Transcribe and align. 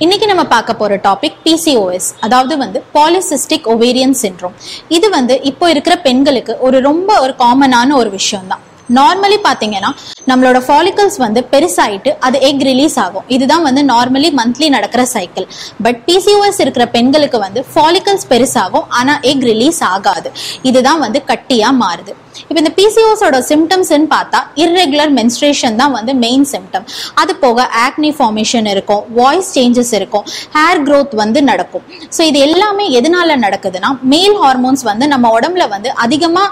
இன்னைக்கு 0.00 0.26
நம்ம 0.26 0.44
பார்க்க 0.46 0.72
போற 0.74 0.96
டாபிக் 1.04 1.34
பிசிஓஎஸ் 1.44 2.06
அதாவது 2.20 2.54
வந்து 2.56 2.78
பாலிசிஸ்டிக் 2.94 3.66
ஒவேரியன் 3.66 4.14
சிண்ட்ரோம் 4.20 4.54
இது 4.88 5.06
வந்து 5.10 5.34
இப்போ 5.42 5.66
இருக்கிற 5.70 5.94
பெண்களுக்கு 5.98 6.52
ஒரு 6.60 6.78
ரொம்ப 6.80 7.18
ஒரு 7.20 7.32
காமனான 7.38 7.96
ஒரு 7.96 8.10
விஷயம் 8.10 8.48
தான் 8.48 8.62
நார்மலி 8.98 9.38
பாத்தீங்கன்னா 9.46 9.90
நம்மளோட 10.30 10.58
ஃபாலிகல்ஸ் 10.66 11.18
வந்து 11.24 11.40
பெருசாயிட்டு 11.52 12.10
அது 12.26 12.36
எக் 12.48 12.64
ரிலீஸ் 12.70 12.96
ஆகும். 13.04 13.26
இதுதான் 13.34 13.64
வந்து 13.68 13.82
நார்மலி 13.92 14.30
மந்த்லி 14.40 14.68
நடக்கிற 14.76 15.02
சைக்கிள் 15.14 15.46
பட் 15.86 16.00
பிசிஓஎஸ் 16.08 16.60
இருக்கிற 16.64 16.86
பெண்களுக்கு 16.96 17.38
வந்து 17.46 17.62
ஃபாலிகல்ஸ் 17.74 18.26
பெருசாகும் 18.32 18.88
ஆனா 19.00 19.14
எக் 19.30 19.46
ரிலீஸ் 19.50 19.80
ஆகாது. 19.94 20.30
இதுதான் 20.70 21.00
வந்து 21.04 21.20
கட்டியா 21.30 21.70
மாறுது. 21.82 22.14
இப்போ 22.48 22.58
இந்த 22.62 22.72
பிசிஓஸோட 22.80 23.38
சிம்டம்ஸ்ன்னு 23.50 24.08
பார்த்தா 24.14 24.38
இர்ரெகுலர் 24.64 25.12
மென்ஸ்ட்ரேஷன் 25.18 25.78
தான் 25.80 25.94
வந்து 25.98 26.12
மெயின் 26.24 26.46
சிம்டம் 26.52 26.86
அது 27.22 27.32
போக 27.44 27.68
ஆக்னி 27.86 28.10
ஃபார்மேஷன் 28.18 28.68
இருக்கும் 28.74 29.02
வாய்ஸ் 29.20 29.50
சேஞ்சஸ் 29.56 29.92
இருக்கும் 29.98 30.24
ஹேர் 30.58 30.82
க்ரோத் 30.86 31.16
வந்து 31.22 31.40
நடக்கும். 31.50 31.84
ஸோ 32.16 32.22
இது 32.30 32.38
எல்லாமே 32.48 32.86
எதனால 33.00 33.36
நடக்குதுன்னா 33.46 33.90
மேல் 34.14 34.36
ஹார்மோன்ஸ் 34.44 34.84
வந்து 34.90 35.06
நம்ம 35.14 35.28
உடம்புல 35.38 35.66
வந்து 35.74 35.90
அதிகமாக 36.06 36.48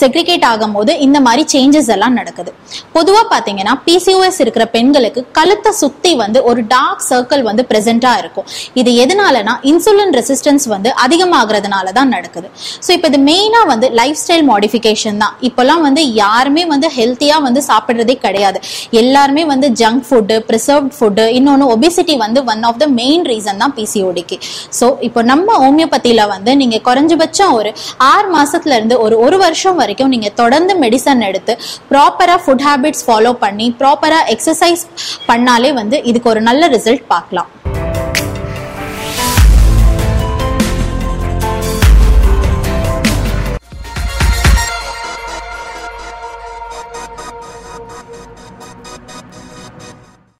செக்ரிகேட் 0.00 0.46
ஆகும்போது 0.50 0.92
இந்த 1.06 1.18
மாதிரி 1.26 1.42
சேஞ்சஸ் 1.54 1.90
எல்லாம் 1.94 2.16
நடக்குது. 2.20 2.50
பொதுவாக 2.96 3.24
பார்த்தீங்கன்னா 3.32 3.74
பிசிஓஎஸ் 3.86 4.40
இருக்கிற 4.44 4.64
பெண்களுக்கு 4.76 5.20
கழுத்தை 5.38 5.72
சுத்தி 5.82 6.12
வந்து 6.22 6.38
ஒரு 6.50 6.60
டார்க் 6.74 7.04
சர்க்கிள் 7.10 7.42
வந்து 7.48 7.62
ப்ரெசென்ட்டாக 7.70 8.22
இருக்கும். 8.22 8.46
இது 8.82 8.90
எதனாலனா 9.04 9.54
இன்சுலின் 9.70 10.14
ரெசிஸ்டன்ஸ் 10.18 10.66
வந்து 10.74 10.92
அதிகமாகிறதுனால 11.04 11.92
தான் 11.98 12.12
நடக்குது. 12.16 12.48
ஸோ 12.86 12.90
இப்போ 12.96 13.08
இது 13.12 13.20
மெயினாக 13.30 13.66
வந்து 13.72 13.88
லைஃப் 14.00 14.20
ஸ்டைல் 14.22 14.46
மாடிஃபிகேஷன் 14.52 15.20
தான். 15.24 15.34
இப்போல்லாம் 15.50 15.82
வந்து 15.88 16.04
யாருமே 16.22 16.64
வந்து 16.74 16.90
ஹெல்த்தியா 16.98 17.36
வந்து 17.48 17.62
சாப்பிட்றதே 17.70 18.16
கிடையாது. 18.26 18.58
எல்லாருமே 19.02 19.44
வந்து 19.52 19.70
ஜங்க் 19.82 20.04
ஃபுட்டு 20.08 20.38
ப்ரிசர்வ்ட் 20.48 20.94
ஃபுட்டு 20.98 21.26
இன்னொன்று 21.38 21.66
ஒபிசிட்டி 21.74 22.16
வந்து 22.24 22.40
one 22.52 22.64
of 22.70 22.80
the 22.82 22.88
main 23.00 23.24
reason 23.32 23.60
தான் 23.62 23.74
பிசிஓடிக்கு 23.78 24.36
ஸோ 24.78 24.86
இப்போ 25.08 25.20
நம்ம 25.32 25.58
ஹோமியோபதியில் 25.64 26.24
வந்து 26.34 26.50
நீங்கள் 26.62 26.84
குறைஞ்சபட்சம் 26.88 27.54
ஒரு 27.58 27.70
ஆறு 28.12 28.28
மாசத்துல 28.36 28.76
இருந்து 28.78 28.96
ஒரு 29.04 29.16
ஒரு 29.26 29.36
வருஷம் 29.44 29.78
வரைக்கும் 29.82 30.12
நீங்க 30.14 30.30
தொடர்ந்து 30.42 30.74
மெடிசன் 30.84 31.26
எடுத்து 31.30 31.54
ப்ராப்பரா 31.92 32.36
ஃபுட் 32.44 32.66
ஹேபிட்ஸ் 32.68 33.04
ஃபாலோ 33.08 33.34
பண்ணி 33.44 33.68
ப்ராப்பராக 33.82 34.30
எக்ஸசைஸ் 34.36 34.84
பண்ணாலே 35.30 35.72
வந்து 35.82 35.98
இதுக்கு 36.12 36.32
ஒரு 36.34 36.42
நல்ல 36.50 36.68
ரிசல்ட் 36.76 37.06
பார்க்கலாம். 37.14 37.50